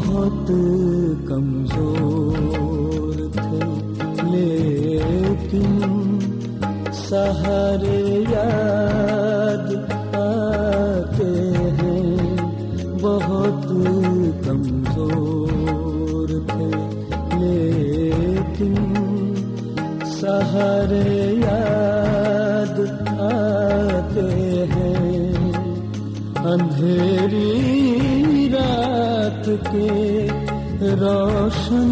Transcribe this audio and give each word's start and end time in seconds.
बहुत 0.00 0.46
कमज़ोर 1.28 3.14
थे। 3.36 3.58
लेकिन 4.32 5.72
सहारे 6.92 8.00
याद 8.22 9.68
आते 10.14 11.32
हैं। 11.78 12.36
बहुत 12.98 13.62
कमज़ोर 14.46 16.28
थे। 16.50 16.70
लेकिन 17.44 18.76
सहारे 20.04 21.34
याद 21.34 22.80
आते 23.20 23.59
अंधेरी 26.50 28.46
रात 28.48 29.44
के 29.66 29.90
रोशन 31.00 31.90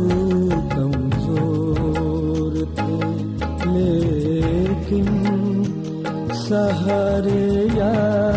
कमज़ोर 0.75 2.53
थे 2.79 2.99
लेकिन 3.73 5.09
सहारे 6.47 7.45
याद 7.79 8.36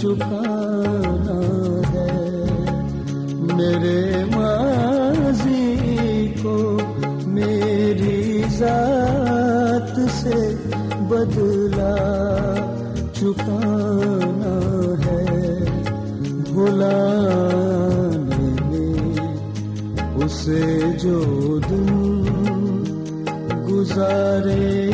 चुकाना 0.02 1.36
है। 1.90 2.14
मेरे 3.56 4.24
माजी 4.24 5.66
को 6.28 6.56
मेरी 7.30 8.40
जात 8.40 9.94
से 10.10 10.54
बदला 11.10 11.94
चुकाना 13.20 14.54
है। 15.06 15.64
भुलाने 16.52 18.44
में 18.66 20.24
उसे 20.24 20.92
जो 20.92 21.20
दिन 21.58 21.88
गुजारे 23.70 24.91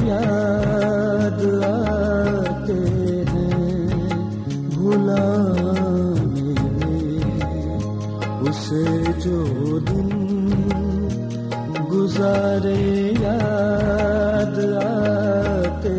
गुजारे 12.59 13.15
याद 13.23 14.57
आते 14.83 15.95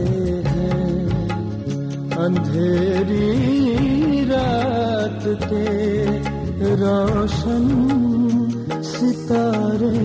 हैं। 0.50 0.92
अंधेरी 2.20 3.24
रात 4.28 5.24
के 5.44 5.68
रोशन 6.82 7.66
सितारे 8.84 10.04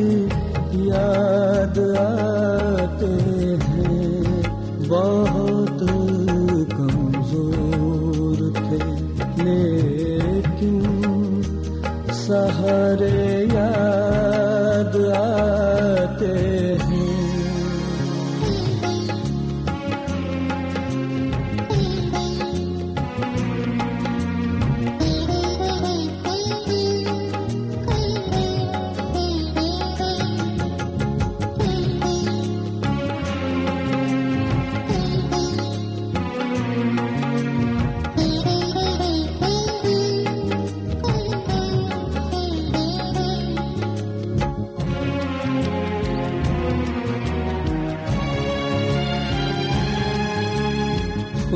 याद 0.87 1.79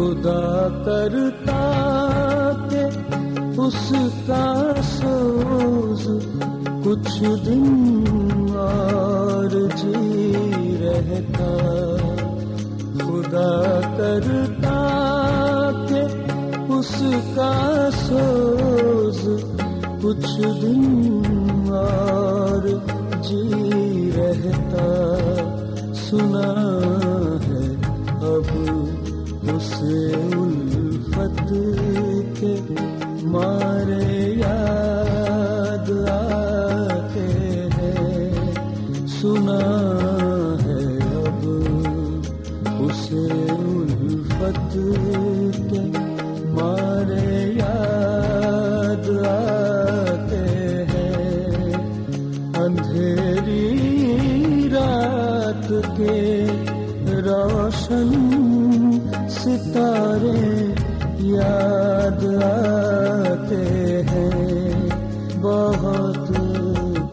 खुदा 0.09 0.69
करता 0.85 1.63
के 2.73 2.85
उसका 3.63 4.45
सोज 4.81 6.05
कुछ 6.85 7.11
दिन 7.19 7.67
और 8.59 9.51
जी 9.77 9.93
रहता। 10.85 11.51
खुदा 13.05 13.51
करता 13.99 14.79
के 15.91 16.03
उसका 16.79 17.53
सोज 17.91 19.21
कुछ 20.03 20.27
दिन 20.63 21.71
और 21.73 22.65
जी 23.29 24.11
रहता। 24.11 24.89
सुना 25.95 26.49
है 27.45 27.67
अब 28.33 28.98
उसे 29.79 30.07
उल्फत 30.37 31.51
के 32.39 32.55
मारे 33.27 34.07
याद 34.41 35.91
आते 36.15 37.27
हैं। 37.75 39.07
सुना 39.07 39.63
है 40.63 40.83
अब 41.23 41.43
उसे 42.87 43.27
उल्फत 43.55 44.75
के 45.71 45.85
मारे 46.53 47.31
याद 47.59 49.07
आते 49.29 50.45
हैं। 50.91 51.73
अंधेरी 52.65 53.67
रात 54.69 55.69
के 56.01 56.19
रोशन 57.21 58.28
सितारे 59.49 60.41
याद 61.27 62.23
आते 62.45 63.61
हैं। 64.09 65.41
बहुत 65.43 66.27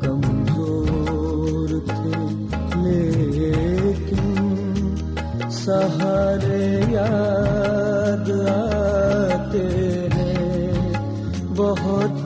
कमज़ोर 0.02 1.70
थे, 1.92 2.18
लेकिन 2.82 4.28
सहारे 5.60 6.68
याद 6.94 8.28
आते 8.50 9.66
हैं। 10.16 10.74
बहुत 11.56 12.20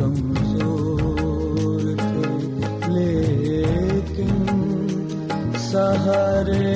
कमज़ोर 0.00 1.82
थे, 2.02 2.26
लेकिन 2.96 4.34
सहारे 5.70 6.68